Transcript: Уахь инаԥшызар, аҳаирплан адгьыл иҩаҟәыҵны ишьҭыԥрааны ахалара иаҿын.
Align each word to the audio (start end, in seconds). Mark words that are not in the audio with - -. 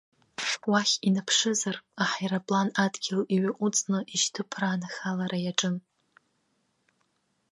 Уахь 0.71 0.95
инаԥшызар, 1.07 1.75
аҳаирплан 2.01 2.67
адгьыл 2.83 3.21
иҩаҟәыҵны 3.35 3.99
ишьҭыԥрааны 4.13 4.85
ахалара 4.89 5.37
иаҿын. 5.41 5.75